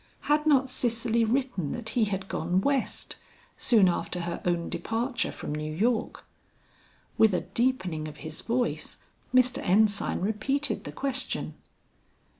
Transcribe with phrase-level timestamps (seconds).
[0.21, 3.17] Had not Cicely written that he had gone West,
[3.55, 6.25] soon after her own departure from New York.
[7.19, 8.97] With a deepening of his voice
[9.31, 9.59] Mr.
[9.61, 11.53] Ensign repeated the question.